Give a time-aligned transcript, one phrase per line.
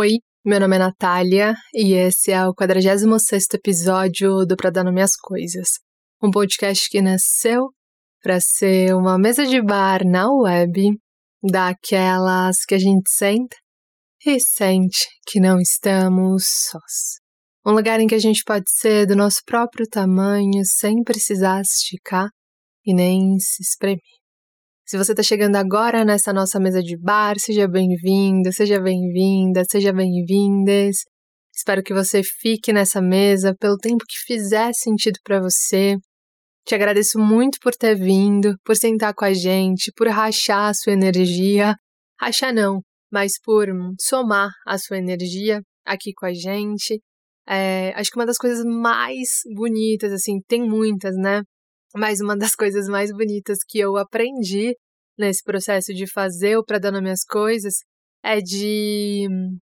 [0.00, 0.12] Oi,
[0.42, 5.72] meu nome é Natália e esse é o 46 episódio do Pra Dar às Coisas,
[6.22, 7.66] um podcast que nasceu
[8.22, 10.96] para ser uma mesa de bar na web,
[11.42, 13.54] daquelas que a gente senta
[14.24, 17.20] e sente que não estamos sós.
[17.66, 22.30] Um lugar em que a gente pode ser do nosso próprio tamanho sem precisar esticar
[22.86, 24.00] e nem se espremer.
[24.90, 29.92] Se você está chegando agora nessa nossa mesa de bar, seja bem-vindo, seja bem-vinda, seja
[29.92, 30.96] bem-vindas.
[31.56, 35.96] Espero que você fique nessa mesa pelo tempo que fizer sentido para você.
[36.66, 40.92] Te agradeço muito por ter vindo, por sentar com a gente, por rachar a sua
[40.92, 41.76] energia.
[42.20, 42.80] Rachar não,
[43.12, 43.68] mas por
[44.00, 47.00] somar a sua energia aqui com a gente.
[47.48, 51.42] É, acho que uma das coisas mais bonitas, assim, tem muitas, né?
[51.94, 54.74] Mas uma das coisas mais bonitas que eu aprendi
[55.18, 57.74] nesse processo de fazer o para dar nome coisas
[58.22, 59.26] é de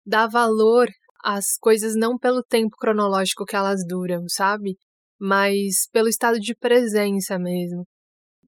[0.05, 0.89] dar valor
[1.25, 4.77] às coisas não pelo tempo cronológico que elas duram, sabe?
[5.19, 7.85] Mas pelo estado de presença mesmo.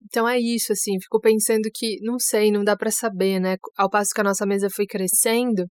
[0.04, 3.56] Então é isso, assim, fico pensando que, não sei, não dá para saber, né?
[3.76, 5.66] Ao passo que a nossa mesa foi crescendo,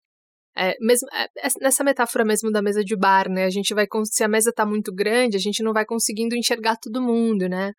[0.56, 3.44] é, mesmo, é, é, nessa metáfora mesmo da mesa de bar, né?
[3.44, 6.76] A gente vai, se a mesa tá muito grande, a gente não vai conseguindo enxergar
[6.76, 7.72] todo mundo, né?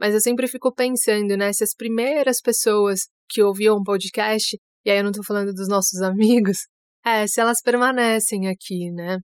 [0.00, 1.52] Mas eu sempre fico pensando, né?
[1.52, 5.68] Se as primeiras pessoas que ouviam o podcast, e aí eu não tô falando dos
[5.68, 6.58] nossos amigos,
[7.04, 9.18] é, se elas permanecem aqui, né?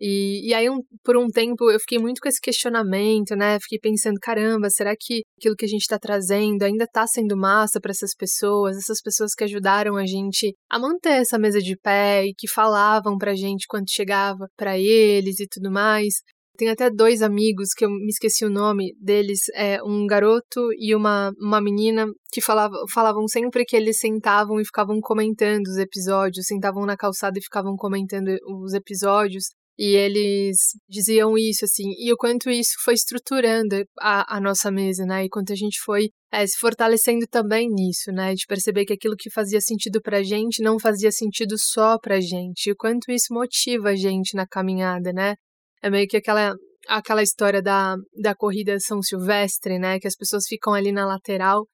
[0.00, 3.58] E, e aí, um, por um tempo, eu fiquei muito com esse questionamento, né?
[3.60, 7.80] Fiquei pensando, caramba, será que aquilo que a gente está trazendo ainda está sendo massa
[7.80, 8.76] para essas pessoas?
[8.76, 13.16] Essas pessoas que ajudaram a gente a manter essa mesa de pé e que falavam
[13.16, 16.14] pra gente quando chegava para eles e tudo mais.
[16.56, 20.94] Tem até dois amigos que eu me esqueci o nome deles, é um garoto e
[20.94, 26.46] uma, uma menina que falavam, falavam sempre que eles sentavam e ficavam comentando os episódios,
[26.46, 29.44] sentavam na calçada e ficavam comentando os episódios.
[29.78, 30.56] E eles
[30.88, 35.24] diziam isso, assim, e o quanto isso foi estruturando a, a nossa mesa, né?
[35.24, 38.34] E quanto a gente foi é, se fortalecendo também nisso, né?
[38.34, 42.68] De perceber que aquilo que fazia sentido pra gente não fazia sentido só pra gente.
[42.68, 45.34] E o quanto isso motiva a gente na caminhada, né?
[45.82, 46.54] É meio que aquela,
[46.88, 50.00] aquela história da, da corrida São Silvestre, né?
[50.00, 51.66] Que as pessoas ficam ali na lateral.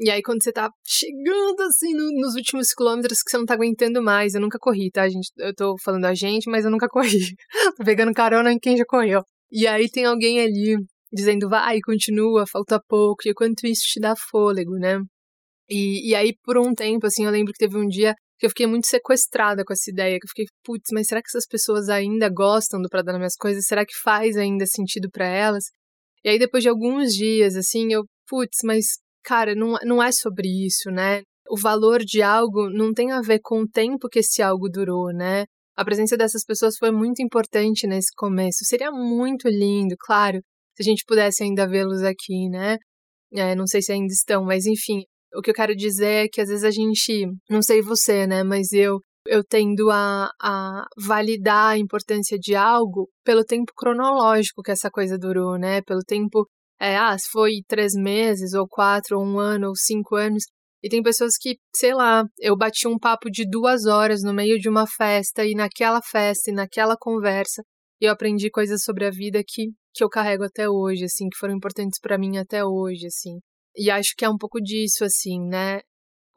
[0.00, 3.52] E aí, quando você tá chegando, assim, no, nos últimos quilômetros que você não tá
[3.52, 4.34] aguentando mais.
[4.34, 5.30] Eu nunca corri, tá, gente?
[5.36, 7.34] Eu tô falando a gente, mas eu nunca corri.
[7.76, 9.22] tô pegando carona em quem já correu.
[9.52, 10.76] E aí tem alguém ali
[11.12, 13.28] dizendo, vai, continua, falta pouco.
[13.28, 15.00] E quanto isso te dá fôlego, né?
[15.68, 18.50] E, e aí, por um tempo, assim, eu lembro que teve um dia que eu
[18.50, 21.90] fiquei muito sequestrada com essa ideia, que eu fiquei, putz, mas será que essas pessoas
[21.90, 23.66] ainda gostam do Pra Dar Minhas Coisas?
[23.66, 25.64] Será que faz ainda sentido para elas?
[26.24, 28.86] E aí depois de alguns dias, assim, eu, putz, mas,
[29.22, 31.22] cara, não, não é sobre isso, né?
[31.48, 35.12] O valor de algo não tem a ver com o tempo que esse algo durou,
[35.12, 35.44] né?
[35.76, 38.64] A presença dessas pessoas foi muito importante nesse começo.
[38.64, 40.38] Seria muito lindo, claro,
[40.76, 42.76] se a gente pudesse ainda vê-los aqui, né?
[43.32, 45.02] É, não sei se ainda estão, mas enfim,
[45.34, 48.42] o que eu quero dizer é que às vezes a gente, não sei você, né,
[48.42, 54.70] mas eu eu tendo a, a validar a importância de algo pelo tempo cronológico que
[54.70, 55.82] essa coisa durou, né?
[55.82, 56.46] Pelo tempo,
[56.80, 60.44] é, ah, se foi três meses, ou quatro, ou um ano, ou cinco anos.
[60.82, 64.58] E tem pessoas que, sei lá, eu bati um papo de duas horas no meio
[64.58, 67.62] de uma festa, e naquela festa, e naquela conversa,
[68.00, 71.54] eu aprendi coisas sobre a vida que, que eu carrego até hoje, assim, que foram
[71.54, 73.38] importantes para mim até hoje, assim.
[73.76, 75.80] E acho que é um pouco disso, assim, né?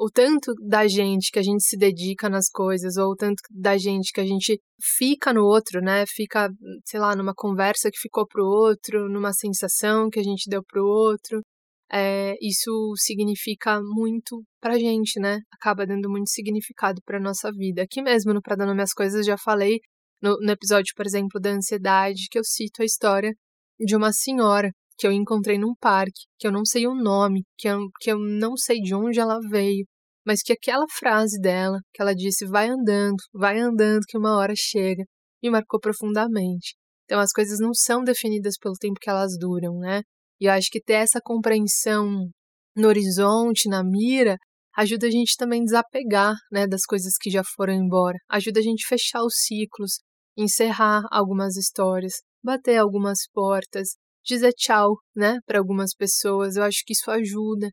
[0.03, 3.77] O tanto da gente que a gente se dedica nas coisas, ou o tanto da
[3.77, 4.59] gente que a gente
[4.97, 6.03] fica no outro, né?
[6.05, 6.49] Fica,
[6.85, 10.85] sei lá, numa conversa que ficou pro outro, numa sensação que a gente deu pro
[10.85, 11.41] outro.
[11.89, 15.39] É, isso significa muito pra gente, né?
[15.53, 17.83] Acaba dando muito significado pra nossa vida.
[17.83, 19.79] Aqui mesmo no Pra Dar Nome às Coisas, já falei
[20.21, 23.31] no, no episódio, por exemplo, da ansiedade, que eu cito a história
[23.79, 27.69] de uma senhora que eu encontrei num parque, que eu não sei o nome, que
[27.69, 29.85] eu, que eu não sei de onde ela veio,
[30.25, 34.53] mas que aquela frase dela, que ela disse, vai andando, vai andando, que uma hora
[34.55, 35.03] chega,
[35.41, 36.75] me marcou profundamente.
[37.05, 40.01] Então as coisas não são definidas pelo tempo que elas duram, né?
[40.39, 42.29] E eu acho que ter essa compreensão
[42.75, 44.37] no horizonte, na mira,
[44.75, 48.17] ajuda a gente também desapegar, né, das coisas que já foram embora.
[48.29, 49.99] Ajuda a gente fechar os ciclos,
[50.37, 52.13] encerrar algumas histórias,
[52.43, 53.89] bater algumas portas,
[54.25, 56.55] dizer tchau, né, para algumas pessoas.
[56.55, 57.69] Eu acho que isso ajuda,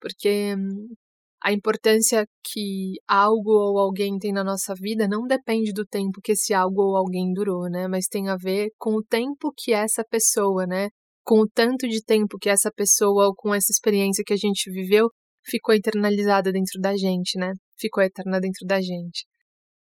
[0.00, 0.88] porque hum,
[1.46, 6.32] a importância que algo ou alguém tem na nossa vida não depende do tempo que
[6.32, 10.02] esse algo ou alguém durou, né, mas tem a ver com o tempo que essa
[10.10, 10.88] pessoa, né,
[11.22, 14.68] com o tanto de tempo que essa pessoa ou com essa experiência que a gente
[14.72, 15.08] viveu
[15.44, 17.52] ficou eternalizada dentro da gente, né?
[17.78, 19.24] Ficou eterna dentro da gente.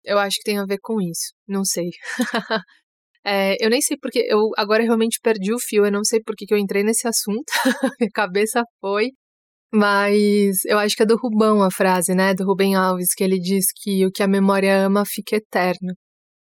[0.05, 1.33] Eu acho que tem a ver com isso.
[1.47, 1.91] Não sei.
[3.25, 4.21] é, eu nem sei porque.
[4.29, 5.87] Eu agora realmente perdi o fio.
[5.87, 7.45] Eu não sei porque que eu entrei nesse assunto.
[8.01, 9.11] Minha cabeça foi.
[9.75, 12.35] Mas eu acho que é do Rubão a frase, né?
[12.35, 15.95] Do Rubem Alves, que ele diz que o que a memória ama fica eterno.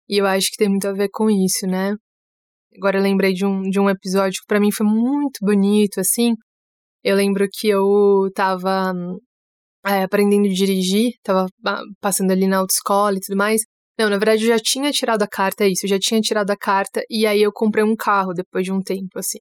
[0.09, 1.95] E eu acho que tem muito a ver com isso, né?
[2.77, 6.35] Agora eu lembrei de um, de um episódio que pra mim foi muito bonito, assim.
[7.05, 8.93] Eu lembro que eu tava
[9.87, 11.47] é, aprendendo a dirigir, tava
[12.01, 13.63] passando ali na autoescola e tudo mais.
[13.99, 16.51] Não, na verdade eu já tinha tirado a carta, é isso, eu já tinha tirado
[16.51, 19.39] a carta e aí eu comprei um carro depois de um tempo, assim.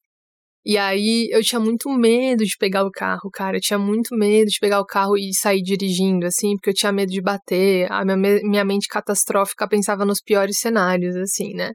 [0.66, 3.58] E aí eu tinha muito medo de pegar o carro, cara.
[3.58, 6.92] Eu tinha muito medo de pegar o carro e sair dirigindo, assim, porque eu tinha
[6.92, 7.92] medo de bater.
[7.92, 11.72] A minha, minha mente catastrófica pensava nos piores cenários, assim, né?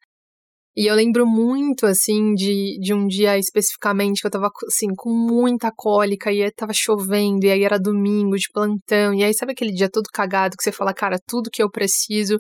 [0.77, 5.11] E eu lembro muito, assim, de, de um dia especificamente que eu tava, assim, com
[5.11, 9.53] muita cólica e aí tava chovendo, e aí era domingo de plantão, e aí sabe
[9.53, 12.39] aquele dia todo cagado que você fala, cara, tudo que eu preciso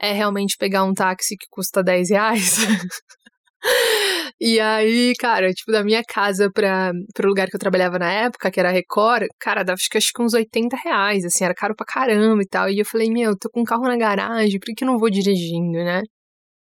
[0.00, 2.56] é realmente pegar um táxi que custa 10 reais?
[4.46, 8.50] E aí, cara, tipo, da minha casa pra, pro lugar que eu trabalhava na época,
[8.50, 11.74] que era Record, cara, dava acho que, acho que uns 80 reais, assim, era caro
[11.74, 12.68] pra caramba e tal.
[12.68, 14.98] E eu falei, meu, tô com um carro na garagem, por que, que eu não
[14.98, 16.02] vou dirigindo, né?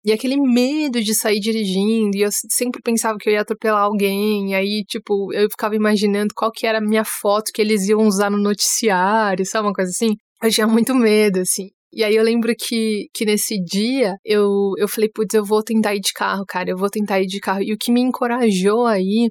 [0.05, 4.53] E aquele medo de sair dirigindo, e eu sempre pensava que eu ia atropelar alguém,
[4.53, 8.00] e aí, tipo, eu ficava imaginando qual que era a minha foto que eles iam
[8.06, 10.17] usar no noticiário, sabe, uma coisa assim.
[10.43, 11.69] Eu tinha muito medo, assim.
[11.93, 15.94] E aí eu lembro que, que nesse dia eu, eu falei, putz, eu vou tentar
[15.94, 17.62] ir de carro, cara, eu vou tentar ir de carro.
[17.62, 19.31] E o que me encorajou aí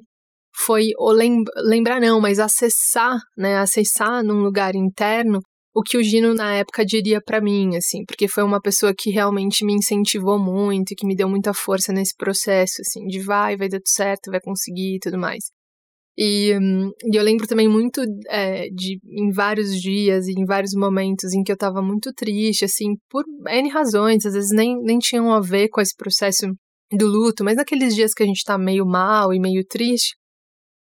[0.56, 5.40] foi lem lembrar não, mas acessar, né, acessar num lugar interno
[5.78, 9.10] o que o Gino na época diria para mim, assim, porque foi uma pessoa que
[9.10, 13.68] realmente me incentivou muito, que me deu muita força nesse processo, assim, de vai, vai
[13.68, 15.44] dar tudo certo, vai conseguir e tudo mais.
[16.20, 21.32] E, e, eu lembro também muito é, de em vários dias e em vários momentos
[21.32, 25.32] em que eu tava muito triste, assim, por N razões, às vezes nem, nem tinham
[25.32, 26.46] a ver com esse processo
[26.92, 30.16] do luto, mas naqueles dias que a gente tá meio mal e meio triste,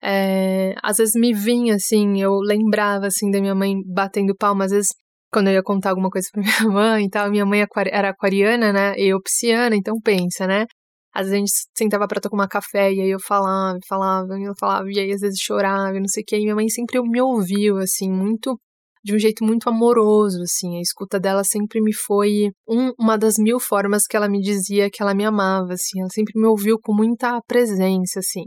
[0.02, 4.72] é, às vezes me vinha, assim, eu lembrava, assim, da minha mãe batendo palma, às
[4.72, 4.88] vezes
[5.34, 8.72] quando eu ia contar alguma coisa pra minha mãe e tal, minha mãe era aquariana,
[8.72, 10.66] né, eu pisciana, então pensa, né,
[11.16, 14.54] às vezes a gente sentava pra tomar café e aí eu falava, falava, e ela
[14.60, 16.36] falava, e aí às vezes chorava, e não sei o que.
[16.36, 18.60] E minha mãe sempre me ouviu, assim, muito
[19.02, 20.78] de um jeito muito amoroso, assim.
[20.78, 24.90] A escuta dela sempre me foi um, uma das mil formas que ela me dizia
[24.90, 26.02] que ela me amava, assim.
[26.02, 28.44] Ela sempre me ouviu com muita presença, assim.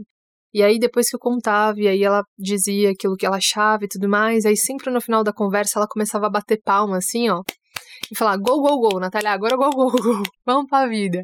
[0.53, 3.87] E aí, depois que eu contava, e aí ela dizia aquilo que ela achava e
[3.87, 7.41] tudo mais, aí sempre no final da conversa ela começava a bater palma, assim, ó.
[8.11, 11.23] E falar, gol, gol, gol, Natália, agora gol, gol, gol, vamos pra vida.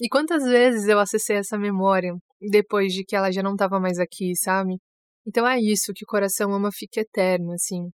[0.00, 3.98] E quantas vezes eu acessei essa memória depois de que ela já não estava mais
[3.98, 4.76] aqui, sabe?
[5.26, 7.88] Então é isso, que o coração ama fica eterno, assim.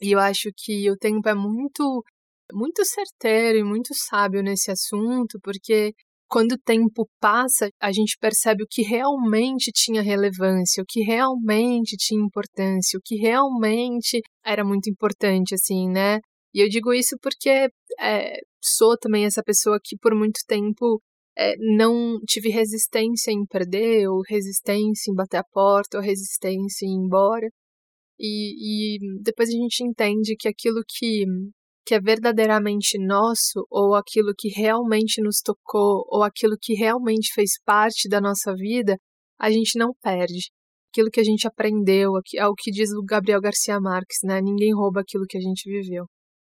[0.00, 2.02] E eu acho que o tempo é muito,
[2.52, 5.92] muito certeiro e muito sábio nesse assunto, porque
[6.28, 11.96] quando o tempo passa, a gente percebe o que realmente tinha relevância, o que realmente
[11.98, 16.18] tinha importância, o que realmente era muito importante, assim, né?
[16.54, 17.68] E eu digo isso porque
[18.00, 21.00] é, sou também essa pessoa que por muito tempo
[21.36, 26.90] é, não tive resistência em perder, ou resistência em bater a porta, ou resistência em
[26.90, 27.48] ir embora.
[28.18, 31.24] E, e depois a gente entende que aquilo que,
[31.86, 37.52] que é verdadeiramente nosso, ou aquilo que realmente nos tocou, ou aquilo que realmente fez
[37.64, 38.96] parte da nossa vida,
[39.40, 40.50] a gente não perde.
[40.92, 44.40] Aquilo que a gente aprendeu, é o que diz o Gabriel Garcia Marques, né?
[44.42, 46.04] Ninguém rouba aquilo que a gente viveu.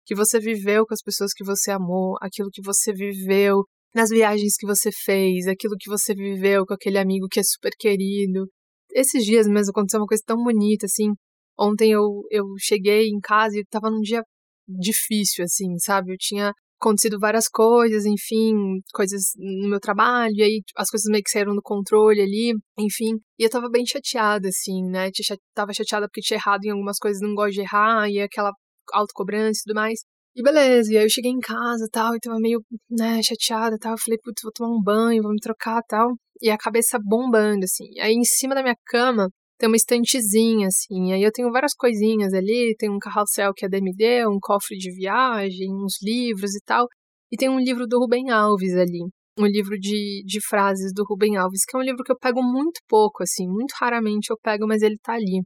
[0.06, 3.64] Que você viveu com as pessoas que você amou, aquilo que você viveu
[3.96, 7.72] nas viagens que você fez, aquilo que você viveu com aquele amigo que é super
[7.80, 8.46] querido.
[8.92, 11.14] Esses dias mesmo aconteceu uma coisa tão bonita, assim.
[11.58, 14.22] Ontem eu, eu cheguei em casa e tava num dia
[14.68, 16.12] difícil, assim, sabe?
[16.12, 18.54] Eu tinha acontecido várias coisas, enfim,
[18.94, 23.16] coisas no meu trabalho, e aí as coisas meio que saíram do controle ali, enfim.
[23.40, 25.10] E eu tava bem chateada, assim, né?
[25.54, 28.52] Tava chateada porque tinha errado em algumas coisas, não gosto de errar, e aquela
[28.94, 30.00] autocobrança e tudo mais.
[30.38, 33.94] E beleza, e aí eu cheguei em casa tal, e tava meio, né, chateada tal.
[33.94, 36.12] Eu falei, putz, vou tomar um banho, vou me trocar tal.
[36.42, 37.86] E a cabeça bombando, assim.
[38.02, 41.12] Aí em cima da minha cama tem uma estantezinha, assim.
[41.12, 42.76] E aí eu tenho várias coisinhas ali.
[42.78, 46.86] Tem um carrossel que é DMD, um cofre de viagem, uns livros e tal.
[47.32, 49.08] E tem um livro do Rubem Alves ali.
[49.40, 52.44] Um livro de, de frases do Rubem Alves, que é um livro que eu pego
[52.44, 53.48] muito pouco, assim.
[53.48, 55.42] Muito raramente eu pego, mas ele tá ali.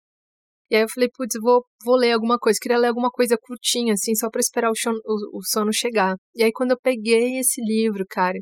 [0.71, 2.59] E aí eu falei, putz, vou, vou ler alguma coisa.
[2.61, 4.73] Queria ler alguma coisa curtinha, assim, só para esperar o,
[5.05, 6.15] o, o sono chegar.
[6.35, 8.37] E aí quando eu peguei esse livro, cara,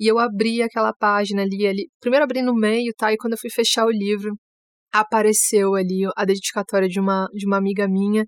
[0.00, 1.88] e eu abri aquela página ali, ali.
[2.00, 3.12] Primeiro abri no meio, tá?
[3.12, 4.34] E quando eu fui fechar o livro,
[4.92, 8.24] apareceu ali a dedicatória de uma, de uma amiga minha,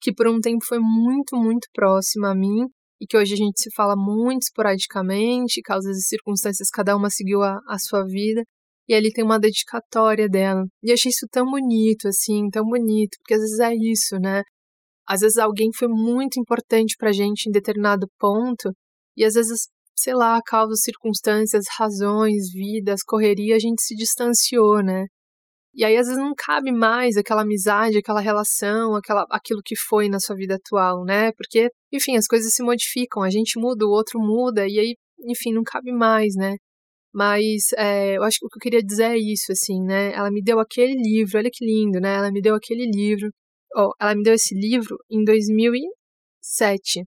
[0.00, 2.66] que por um tempo foi muito, muito próxima a mim.
[3.00, 7.42] e que hoje a gente se fala muito esporadicamente, causas e circunstâncias, cada uma seguiu
[7.42, 8.42] a, a sua vida.
[8.88, 10.64] E ali tem uma dedicatória dela.
[10.82, 14.42] E achei isso tão bonito, assim, tão bonito, porque às vezes é isso, né?
[15.08, 18.72] Às vezes alguém foi muito importante pra gente em determinado ponto,
[19.16, 25.06] e às vezes, sei lá, causas, circunstâncias, razões, vidas, correria, a gente se distanciou, né?
[25.74, 30.08] E aí às vezes não cabe mais aquela amizade, aquela relação, aquela, aquilo que foi
[30.08, 31.32] na sua vida atual, né?
[31.32, 34.96] Porque, enfim, as coisas se modificam, a gente muda, o outro muda, e aí,
[35.28, 36.56] enfim, não cabe mais, né?
[37.16, 40.12] Mas é, eu acho que o que eu queria dizer é isso, assim, né?
[40.12, 42.14] Ela me deu aquele livro, olha que lindo, né?
[42.14, 43.30] Ela me deu aquele livro.
[43.74, 47.04] Oh, ela me deu esse livro em 2007.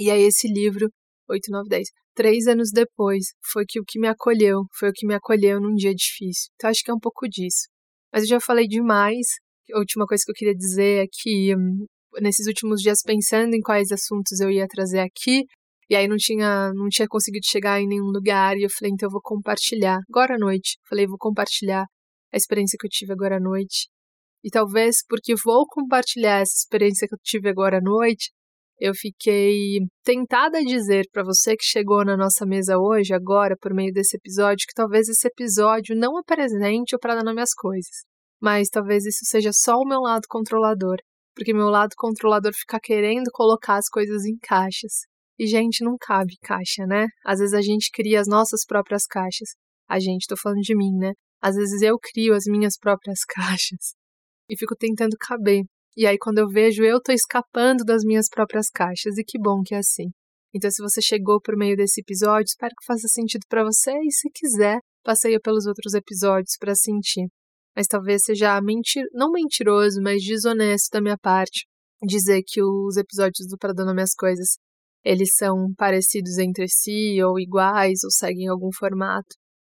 [0.00, 0.90] E aí esse livro,
[1.30, 5.06] 8, 9, 10, três anos depois, foi que o que me acolheu, foi o que
[5.06, 6.50] me acolheu num dia difícil.
[6.56, 7.68] Então acho que é um pouco disso.
[8.12, 9.26] Mas eu já falei demais.
[9.72, 11.86] A última coisa que eu queria dizer é que hum,
[12.20, 15.44] nesses últimos dias pensando em quais assuntos eu ia trazer aqui,
[15.88, 19.06] e aí não tinha, não tinha conseguido chegar em nenhum lugar, e eu falei, então
[19.06, 20.78] eu vou compartilhar agora à noite.
[20.88, 21.84] Falei, vou compartilhar
[22.32, 23.88] a experiência que eu tive agora à noite.
[24.44, 28.30] E talvez porque vou compartilhar essa experiência que eu tive agora à noite,
[28.78, 33.72] eu fiquei tentada a dizer para você que chegou na nossa mesa hoje, agora, por
[33.72, 38.04] meio desse episódio, que talvez esse episódio não apresente o para dar nome às coisas.
[38.40, 40.96] Mas talvez isso seja só o meu lado controlador,
[41.34, 45.06] porque meu lado controlador fica querendo colocar as coisas em caixas.
[45.38, 47.06] E, gente, não cabe caixa, né?
[47.24, 49.50] Às vezes a gente cria as nossas próprias caixas.
[49.88, 51.12] A gente, tô falando de mim, né?
[51.40, 53.94] Às vezes eu crio as minhas próprias caixas
[54.48, 55.62] e fico tentando caber.
[55.96, 59.16] E aí, quando eu vejo, eu tô escapando das minhas próprias caixas.
[59.18, 60.10] E que bom que é assim.
[60.54, 63.92] Então, se você chegou por meio desse episódio, espero que faça sentido para você.
[63.92, 67.28] E se quiser, passeia pelos outros episódios para sentir
[67.76, 71.66] mas talvez seja mentir, não mentiroso, mas desonesto da minha parte
[72.02, 74.56] dizer que os episódios do Para Dona Minhas Coisas
[75.06, 79.28] eles são parecidos entre si, ou iguais, ou seguem algum formato.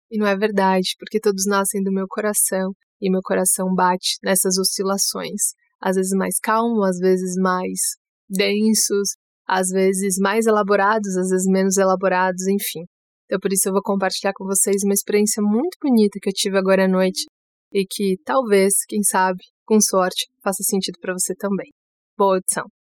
[0.10, 4.58] E não é verdade, porque todos nascem do meu coração, e meu coração bate nessas
[4.58, 7.80] oscilações, às vezes mais calmo, às vezes mais
[8.28, 9.10] densos,
[9.48, 12.86] às vezes mais elaborados, às vezes menos elaborados, enfim.
[13.26, 16.58] Então por isso eu vou compartilhar com vocês uma experiência muito bonita que eu tive
[16.58, 17.26] agora à noite
[17.72, 21.70] e que talvez, quem sabe, com sorte, faça sentido para você também.
[22.18, 22.77] Boa audição!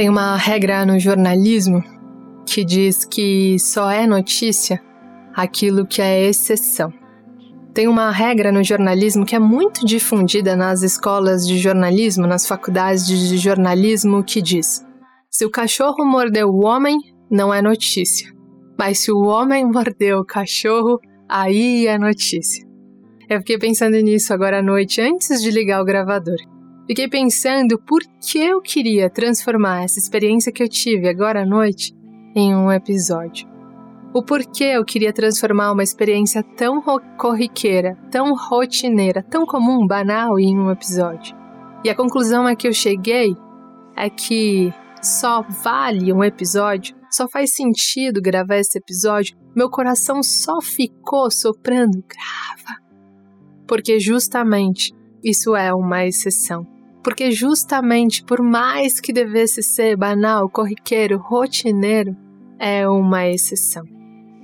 [0.00, 1.84] Tem uma regra no jornalismo
[2.46, 4.80] que diz que só é notícia
[5.34, 6.90] aquilo que é exceção.
[7.74, 13.06] Tem uma regra no jornalismo que é muito difundida nas escolas de jornalismo, nas faculdades
[13.06, 14.82] de jornalismo, que diz:
[15.30, 16.96] se o cachorro mordeu o homem,
[17.30, 18.32] não é notícia.
[18.78, 22.66] Mas se o homem mordeu o cachorro, aí é notícia.
[23.28, 26.38] Eu fiquei pensando nisso agora à noite, antes de ligar o gravador.
[26.90, 31.94] Fiquei pensando por que eu queria transformar essa experiência que eu tive agora à noite
[32.34, 33.48] em um episódio
[34.12, 36.82] o porquê eu queria transformar uma experiência tão
[37.16, 41.36] corriqueira, tão rotineira, tão comum, banal em um episódio.
[41.84, 43.36] E a conclusão a que eu cheguei
[43.96, 50.60] é que só vale um episódio, só faz sentido gravar esse episódio, meu coração só
[50.60, 52.80] ficou soprando grava.
[53.66, 54.92] Porque justamente
[55.22, 56.66] isso é uma exceção.
[57.02, 62.16] Porque justamente por mais que devesse ser banal, corriqueiro, rotineiro,
[62.58, 63.84] é uma exceção.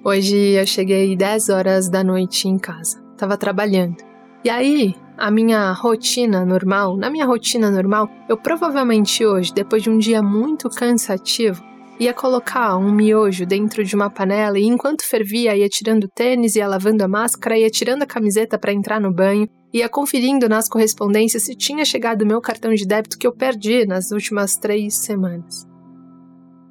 [0.05, 3.03] Hoje eu cheguei 10 horas da noite em casa.
[3.17, 3.97] Tava trabalhando.
[4.45, 9.91] E aí, a minha rotina normal, na minha rotina normal, eu provavelmente hoje, depois de
[9.91, 11.63] um dia muito cansativo,
[11.99, 16.55] ia colocar um miojo dentro de uma panela e enquanto fervia ia tirando o tênis,
[16.55, 20.69] ia lavando a máscara, ia tirando a camiseta para entrar no banho, ia conferindo nas
[20.69, 24.95] correspondências se tinha chegado o meu cartão de débito que eu perdi nas últimas três
[24.95, 25.67] semanas.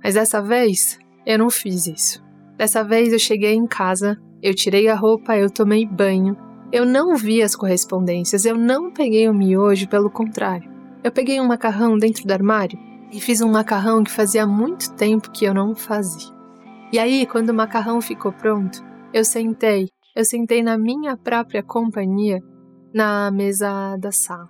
[0.03, 2.23] Mas dessa vez, eu não fiz isso.
[2.57, 6.37] Dessa vez eu cheguei em casa, eu tirei a roupa, eu tomei banho.
[6.71, 10.69] Eu não vi as correspondências, eu não peguei o miojo, pelo contrário.
[11.03, 12.77] Eu peguei um macarrão dentro do armário
[13.11, 16.33] e fiz um macarrão que fazia muito tempo que eu não fazia.
[16.91, 18.83] E aí, quando o macarrão ficou pronto,
[19.13, 22.41] eu sentei, eu sentei na minha própria companhia
[22.95, 24.47] na mesa da sala.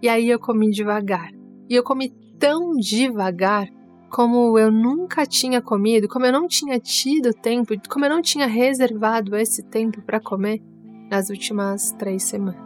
[0.00, 1.32] E aí eu comi devagar.
[1.68, 3.66] E eu comi tão devagar
[4.08, 8.46] como eu nunca tinha comido, como eu não tinha tido tempo, como eu não tinha
[8.46, 10.62] reservado esse tempo para comer
[11.10, 12.62] nas últimas três semanas.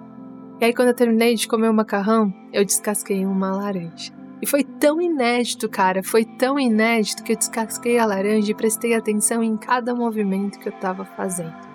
[0.60, 4.12] E aí, quando eu terminei de comer o macarrão, eu descasquei uma laranja.
[4.42, 8.92] E foi tão inédito, cara, foi tão inédito que eu descasquei a laranja e prestei
[8.94, 11.71] atenção em cada movimento que eu estava fazendo.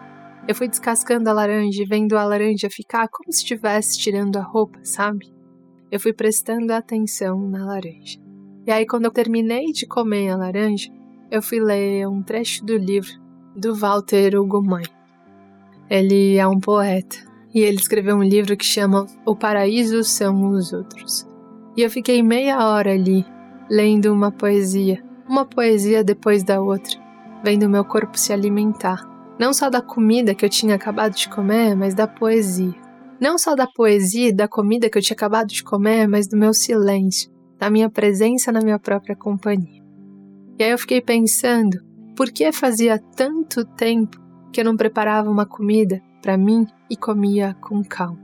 [0.47, 4.41] Eu fui descascando a laranja e vendo a laranja ficar como se estivesse tirando a
[4.41, 5.29] roupa, sabe?
[5.91, 8.17] Eu fui prestando atenção na laranja.
[8.65, 10.89] E aí, quando eu terminei de comer a laranja,
[11.29, 13.11] eu fui ler um trecho do livro
[13.57, 14.31] do Walter
[14.63, 14.85] Mãe.
[15.89, 17.17] Ele é um poeta
[17.53, 21.27] e ele escreveu um livro que chama O Paraíso São os Outros.
[21.75, 23.25] E eu fiquei meia hora ali,
[23.69, 26.97] lendo uma poesia, uma poesia depois da outra,
[27.43, 29.16] vendo meu corpo se alimentar.
[29.39, 32.73] Não só da comida que eu tinha acabado de comer, mas da poesia.
[33.19, 36.35] Não só da poesia e da comida que eu tinha acabado de comer, mas do
[36.35, 39.83] meu silêncio, da minha presença na minha própria companhia.
[40.57, 41.77] E aí eu fiquei pensando,
[42.15, 44.19] por que fazia tanto tempo
[44.51, 48.19] que eu não preparava uma comida para mim e comia com calma?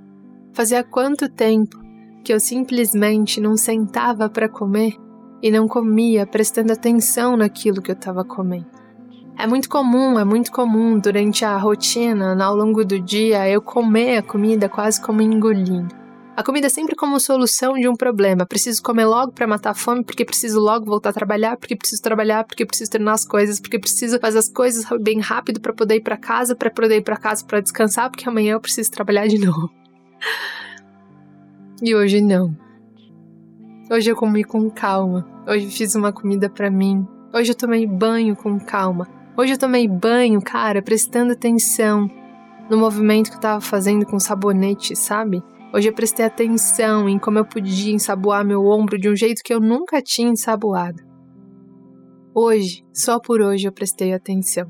[0.51, 1.77] Fazia quanto tempo
[2.23, 4.95] que eu simplesmente não sentava para comer
[5.43, 8.82] e não comia prestando atenção naquilo que eu estava comendo?
[9.37, 14.17] É muito comum, é muito comum durante a rotina, ao longo do dia, eu comer
[14.17, 16.03] a comida quase como engolindo.
[16.35, 18.45] A comida é sempre como solução de um problema.
[18.45, 22.01] Preciso comer logo para matar a fome, porque preciso logo voltar a trabalhar, porque preciso
[22.01, 25.97] trabalhar, porque preciso terminar as coisas, porque preciso fazer as coisas bem rápido para poder
[25.97, 29.27] ir para casa, para poder ir para casa para descansar, porque amanhã eu preciso trabalhar
[29.27, 29.69] de novo.
[31.83, 32.55] E hoje não.
[33.91, 35.27] Hoje eu comi com calma.
[35.47, 37.05] Hoje fiz uma comida para mim.
[37.31, 39.07] Hoje eu tomei banho com calma.
[39.35, 42.07] Hoje eu tomei banho, cara, prestando atenção
[42.69, 45.41] no movimento que eu tava fazendo com sabonete, sabe?
[45.73, 49.51] Hoje eu prestei atenção em como eu podia ensaboar meu ombro de um jeito que
[49.51, 51.01] eu nunca tinha ensaboado.
[52.35, 54.67] Hoje, só por hoje eu prestei atenção.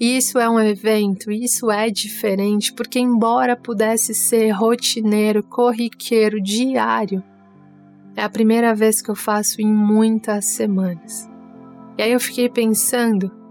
[0.00, 7.22] E isso é um evento, isso é diferente, porque embora pudesse ser rotineiro, corriqueiro, diário,
[8.16, 11.30] é a primeira vez que eu faço em muitas semanas.
[11.96, 13.41] E aí eu fiquei pensando,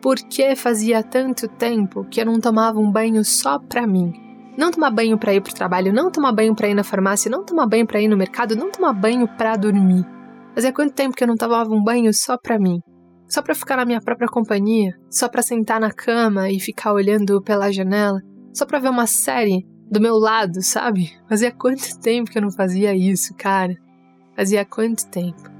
[0.00, 4.12] por que fazia tanto tempo que eu não tomava um banho só pra mim?
[4.56, 7.44] Não tomar banho para ir pro trabalho, não tomar banho para ir na farmácia, não
[7.44, 10.04] tomar banho para ir no mercado, não tomar banho para dormir.
[10.54, 12.80] Fazia quanto tempo que eu não tomava um banho só pra mim?
[13.28, 17.40] Só para ficar na minha própria companhia, só para sentar na cama e ficar olhando
[17.42, 18.18] pela janela,
[18.52, 21.12] só para ver uma série do meu lado, sabe?
[21.28, 23.74] Fazia quanto tempo que eu não fazia isso, cara?
[24.34, 25.59] Fazia quanto tempo?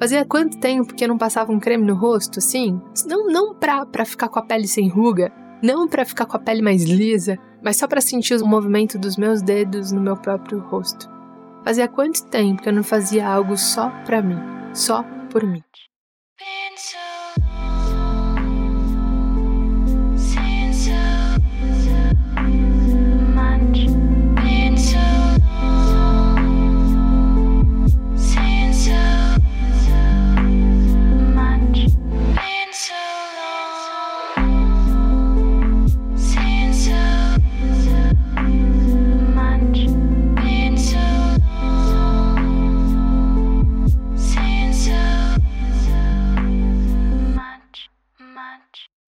[0.00, 2.80] Fazia quanto tempo que eu não passava um creme no rosto, assim?
[3.06, 5.30] Não, não pra, pra ficar com a pele sem ruga,
[5.62, 9.18] não para ficar com a pele mais lisa, mas só para sentir o movimento dos
[9.18, 11.06] meus dedos no meu próprio rosto.
[11.62, 14.38] Fazia quanto tempo que eu não fazia algo só para mim,
[14.72, 15.62] só por mim.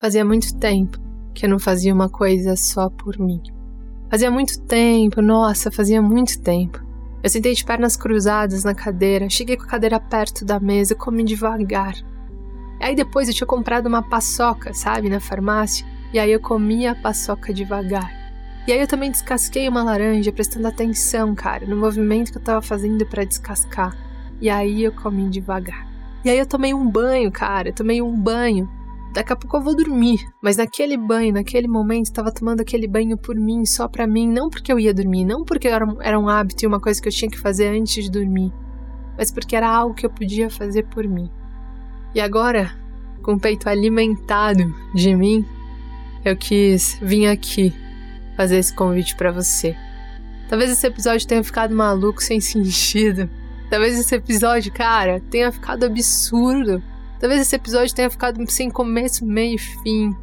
[0.03, 0.99] Fazia muito tempo
[1.33, 3.41] que eu não fazia uma coisa só por mim.
[4.11, 6.77] Fazia muito tempo, nossa, fazia muito tempo.
[7.23, 11.23] Eu sentei de pernas cruzadas na cadeira, cheguei com a cadeira perto da mesa, comi
[11.23, 11.93] devagar.
[12.81, 16.95] Aí depois eu tinha comprado uma paçoca, sabe, na farmácia, e aí eu comia a
[16.95, 18.11] paçoca devagar.
[18.67, 22.61] E aí eu também descasquei uma laranja, prestando atenção, cara, no movimento que eu tava
[22.61, 23.95] fazendo para descascar.
[24.41, 25.87] E aí eu comi devagar.
[26.25, 28.69] E aí eu tomei um banho, cara, eu tomei um banho
[29.13, 30.19] daqui a pouco eu vou dormir.
[30.41, 34.49] Mas naquele banho, naquele momento, estava tomando aquele banho por mim, só para mim, não
[34.49, 37.13] porque eu ia dormir, não porque era, era um hábito e uma coisa que eu
[37.13, 38.51] tinha que fazer antes de dormir,
[39.17, 41.29] mas porque era algo que eu podia fazer por mim.
[42.15, 42.71] E agora,
[43.21, 45.45] com o peito alimentado de mim,
[46.25, 47.73] eu quis vir aqui
[48.35, 49.75] fazer esse convite para você.
[50.49, 53.29] Talvez esse episódio tenha ficado maluco, sem sentido.
[53.69, 56.81] Talvez esse episódio, cara, tenha ficado absurdo.
[57.19, 60.15] Talvez esse episódio tenha ficado sem começo, meio e fim.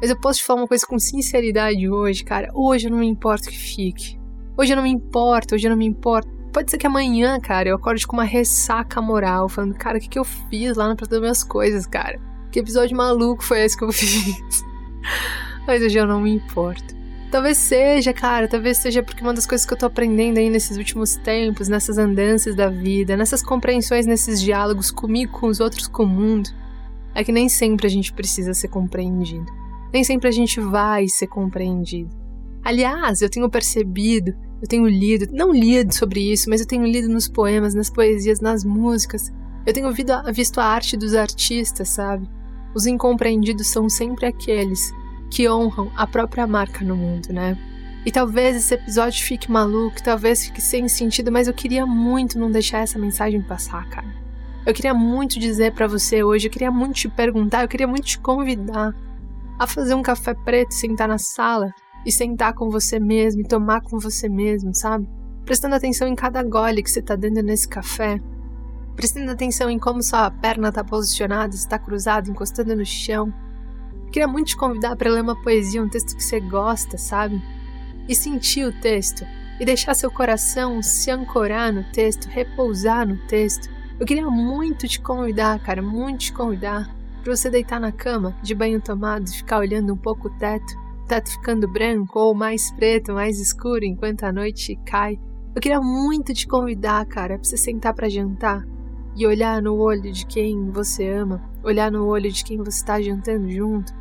[0.00, 2.50] Mas eu posso te falar uma coisa com sinceridade hoje, cara.
[2.54, 4.18] Hoje eu não me importo que fique.
[4.56, 6.28] Hoje eu não me importo, hoje eu não me importo.
[6.52, 10.08] Pode ser que amanhã, cara, eu acorde com uma ressaca moral, falando, cara, o que,
[10.08, 12.20] que eu fiz lá na Praça das Minhas Coisas, cara?
[12.50, 14.64] Que episódio maluco foi esse que eu fiz?
[15.66, 16.99] Mas hoje eu não me importo.
[17.30, 20.76] Talvez seja, cara, talvez seja porque uma das coisas que eu tô aprendendo aí nesses
[20.76, 26.02] últimos tempos, nessas andanças da vida, nessas compreensões, nesses diálogos comigo, com os outros, com
[26.02, 26.50] o mundo,
[27.14, 29.46] é que nem sempre a gente precisa ser compreendido.
[29.92, 32.10] Nem sempre a gente vai ser compreendido.
[32.64, 37.08] Aliás, eu tenho percebido, eu tenho lido, não lido sobre isso, mas eu tenho lido
[37.08, 39.32] nos poemas, nas poesias, nas músicas.
[39.64, 39.88] Eu tenho
[40.32, 42.28] visto a arte dos artistas, sabe?
[42.74, 44.92] Os incompreendidos são sempre aqueles
[45.30, 47.56] que honram a própria marca no mundo, né?
[48.04, 52.50] E talvez esse episódio fique maluco, talvez fique sem sentido, mas eu queria muito não
[52.50, 54.08] deixar essa mensagem passar, cara.
[54.64, 58.04] Eu queria muito dizer para você hoje, eu queria muito te perguntar, eu queria muito
[58.04, 58.94] te convidar
[59.58, 61.72] a fazer um café preto, sentar na sala
[62.04, 65.06] e sentar com você mesmo e tomar com você mesmo, sabe?
[65.44, 68.20] Prestando atenção em cada gole que você tá dando nesse café.
[68.96, 73.32] Prestando atenção em como sua perna tá posicionada, está cruzada, encostando no chão.
[74.10, 77.40] Queria muito te convidar para ler uma poesia, um texto que você gosta, sabe?
[78.10, 79.24] e sentir o texto
[79.60, 83.70] e deixar seu coração se ancorar no texto, repousar no texto.
[84.00, 86.92] Eu queria muito te convidar, cara, muito te convidar
[87.22, 91.06] para você deitar na cama, de banho tomado ficar olhando um pouco o teto, o
[91.06, 95.20] teto ficando branco ou mais preto, mais escuro enquanto a noite cai.
[95.54, 98.66] Eu queria muito te convidar, cara, para você sentar para jantar
[99.14, 103.00] e olhar no olho de quem você ama, olhar no olho de quem você está
[103.00, 103.99] jantando junto.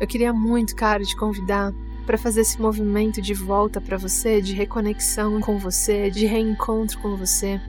[0.00, 1.74] Eu queria muito, cara, te convidar
[2.06, 7.14] para fazer esse movimento de volta para você, de reconexão com você, de reencontro com
[7.16, 7.60] você.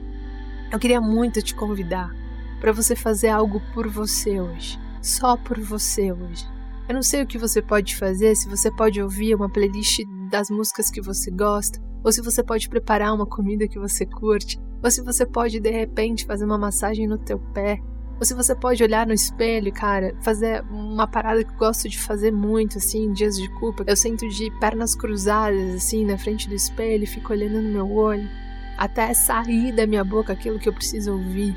[0.72, 2.10] Eu queria muito te convidar
[2.58, 6.48] para você fazer algo por você hoje, só por você hoje.
[6.88, 10.48] Eu não sei o que você pode fazer, se você pode ouvir uma playlist das
[10.48, 14.90] músicas que você gosta, ou se você pode preparar uma comida que você curte, ou
[14.90, 17.78] se você pode de repente fazer uma massagem no teu pé,
[18.22, 21.98] ou se você pode olhar no espelho, cara, fazer uma parada que eu gosto de
[21.98, 23.82] fazer muito, assim, dias de culpa.
[23.84, 28.30] Eu sento de pernas cruzadas, assim, na frente do espelho, fico olhando no meu olho,
[28.78, 31.56] até sair da minha boca aquilo que eu preciso ouvir.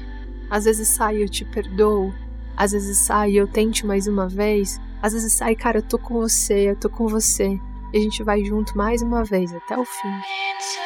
[0.50, 2.12] Às vezes sai, eu te perdoo.
[2.58, 4.82] Às vezes sai, eu tente mais uma vez.
[5.04, 7.60] Às vezes sai, cara, eu tô com você, eu tô com você.
[7.94, 10.85] E a gente vai junto mais uma vez até o fim.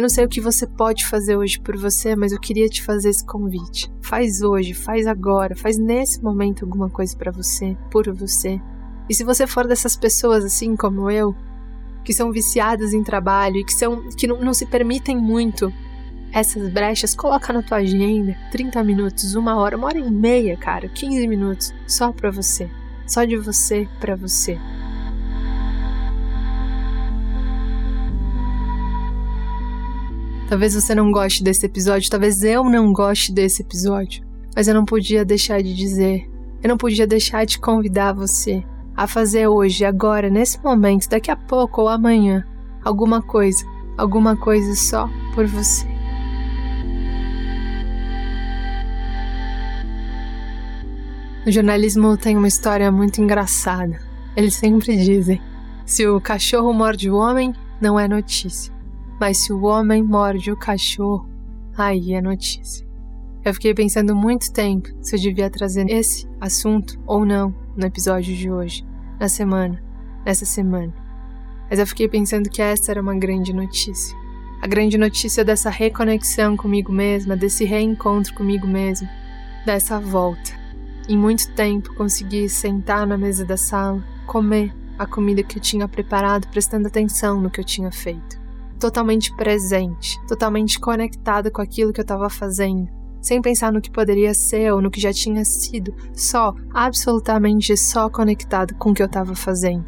[0.00, 2.82] Eu não sei o que você pode fazer hoje por você, mas eu queria te
[2.82, 3.92] fazer esse convite.
[4.00, 8.58] Faz hoje, faz agora, faz nesse momento alguma coisa para você, por você.
[9.10, 11.36] E se você for dessas pessoas assim como eu,
[12.02, 15.70] que são viciadas em trabalho e que são que não, não se permitem muito
[16.32, 20.88] essas brechas, coloca na tua agenda 30 minutos, uma hora, uma hora e meia, cara,
[20.88, 22.70] 15 minutos, só para você,
[23.06, 24.58] só de você para você.
[30.50, 34.24] Talvez você não goste desse episódio, talvez eu não goste desse episódio,
[34.56, 36.28] mas eu não podia deixar de dizer,
[36.60, 38.60] eu não podia deixar de convidar você
[38.96, 42.44] a fazer hoje, agora, nesse momento, daqui a pouco ou amanhã,
[42.84, 43.64] alguma coisa,
[43.96, 45.86] alguma coisa só por você.
[51.46, 54.00] O jornalismo tem uma história muito engraçada.
[54.36, 55.40] Eles sempre dizem:
[55.86, 58.79] se o cachorro morde o homem, não é notícia.
[59.20, 61.28] Mas se o homem morde o cachorro,
[61.76, 62.88] aí é notícia.
[63.44, 68.34] Eu fiquei pensando muito tempo se eu devia trazer esse assunto ou não no episódio
[68.34, 68.82] de hoje,
[69.20, 69.82] na semana,
[70.24, 70.94] nessa semana.
[71.68, 74.16] Mas eu fiquei pensando que essa era uma grande notícia.
[74.62, 79.08] A grande notícia dessa reconexão comigo mesma, desse reencontro comigo mesma,
[79.66, 80.50] dessa volta.
[81.06, 85.86] Em muito tempo consegui sentar na mesa da sala, comer a comida que eu tinha
[85.86, 88.39] preparado, prestando atenção no que eu tinha feito
[88.80, 92.88] totalmente presente, totalmente conectada com aquilo que eu estava fazendo,
[93.20, 98.08] sem pensar no que poderia ser ou no que já tinha sido, só, absolutamente só
[98.08, 99.84] conectado com o que eu estava fazendo.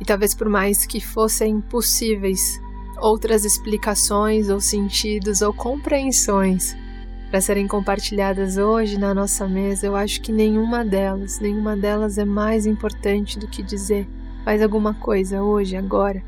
[0.00, 2.58] E talvez por mais que fossem possíveis
[2.98, 6.74] outras explicações ou sentidos ou compreensões
[7.30, 12.24] para serem compartilhadas hoje na nossa mesa, eu acho que nenhuma delas, nenhuma delas é
[12.24, 14.08] mais importante do que dizer
[14.44, 16.22] faz alguma coisa hoje, agora,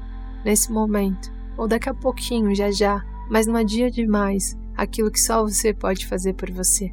[0.44, 5.42] nesse momento, ou daqui a pouquinho, já já, mas não adia demais aquilo que só
[5.42, 6.92] você pode fazer por você.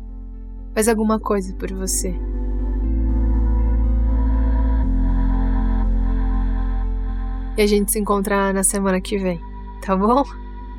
[0.74, 2.16] Faz alguma coisa por você.
[7.58, 9.40] E a gente se encontra na semana que vem,
[9.82, 10.24] tá bom?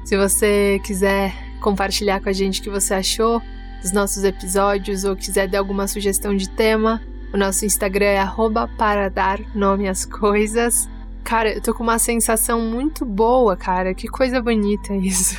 [0.05, 3.42] Se você quiser compartilhar com a gente o que você achou
[3.83, 7.01] dos nossos episódios ou quiser dar alguma sugestão de tema,
[7.33, 10.87] O nosso Instagram é arroba para dar nome às coisas.
[11.24, 13.94] Cara, eu tô com uma sensação muito boa, cara.
[13.94, 15.37] Que coisa bonita isso.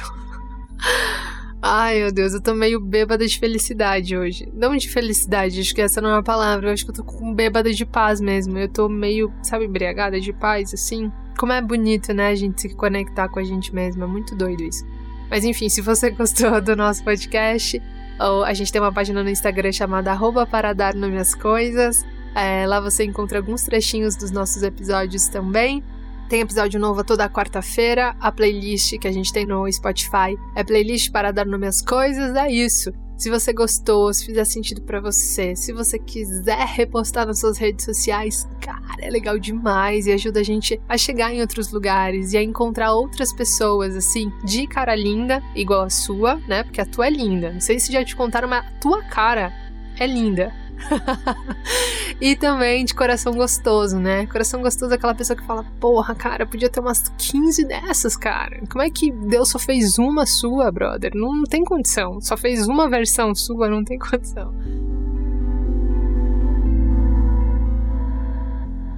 [1.61, 4.49] Ai, meu Deus, eu tô meio bêbada de felicidade hoje.
[4.53, 6.67] Não de felicidade, acho que essa não é a palavra.
[6.67, 8.57] Eu acho que eu tô com bêbada de paz mesmo.
[8.57, 11.09] Eu tô meio, sabe, embriagada de paz, assim.
[11.37, 14.03] Como é bonito, né, a gente se conectar com a gente mesmo.
[14.03, 14.85] É muito doido isso.
[15.29, 17.81] Mas enfim, se você gostou do nosso podcast,
[18.45, 20.13] a gente tem uma página no Instagram chamada
[20.51, 22.05] para dar nome às coisas.
[22.35, 25.83] É, lá você encontra alguns trechinhos dos nossos episódios também.
[26.29, 28.15] Tem episódio novo toda quarta-feira.
[28.19, 32.35] A playlist que a gente tem no Spotify é playlist para dar nome às coisas.
[32.35, 32.91] É isso.
[33.15, 37.85] Se você gostou, se fizer sentido para você, se você quiser repostar nas suas redes
[37.85, 42.37] sociais, cara, é legal demais e ajuda a gente a chegar em outros lugares e
[42.37, 46.63] a encontrar outras pessoas, assim, de cara linda, igual a sua, né?
[46.63, 47.53] Porque a tua é linda.
[47.53, 49.53] Não sei se já te contaram, mas a tua cara
[49.99, 50.51] é linda.
[52.19, 54.25] e também de coração gostoso, né?
[54.27, 58.61] Coração gostoso é aquela pessoa que fala: Porra, cara, podia ter umas 15 dessas, cara.
[58.69, 61.11] Como é que Deus só fez uma sua, brother?
[61.15, 62.19] Não, não tem condição.
[62.21, 64.53] Só fez uma versão sua, não tem condição.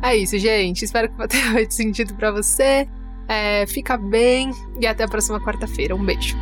[0.01, 0.85] É isso, gente.
[0.85, 2.88] Espero que tenha feito sentido para você.
[3.27, 5.95] É, fica bem e até a próxima quarta-feira.
[5.95, 6.38] Um beijo.